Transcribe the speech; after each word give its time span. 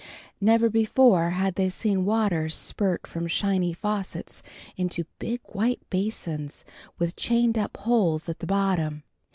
Never 0.41 0.67
before 0.67 1.29
had 1.29 1.53
they 1.53 1.69
seen 1.69 2.05
water 2.05 2.49
spurt 2.49 3.05
from 3.05 3.27
shining 3.27 3.75
faucets 3.75 4.41
into 4.75 5.05
big 5.19 5.41
white 5.53 5.87
basins 5.91 6.65
with 6.97 7.15
chained 7.15 7.55
up 7.55 7.77
holes 7.77 8.27
at 8.27 8.39
the 8.39 8.47
bottom. 8.47 9.03